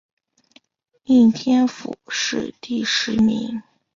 [1.03, 3.61] 应天府乡试第十名。